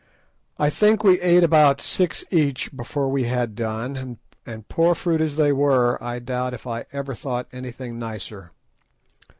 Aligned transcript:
I 0.57 0.71
think 0.71 1.03
we 1.03 1.21
ate 1.21 1.43
about 1.43 1.79
six 1.79 2.25
each 2.31 2.75
before 2.75 3.07
we 3.07 3.25
had 3.25 3.53
done, 3.53 4.17
and 4.47 4.67
poor 4.67 4.95
fruit 4.95 5.21
as 5.21 5.35
they 5.35 5.53
were, 5.53 6.03
I 6.03 6.17
doubt 6.17 6.55
if 6.55 6.65
I 6.65 6.87
ever 6.91 7.13
thought 7.13 7.47
anything 7.53 7.99
nicer. 7.99 8.51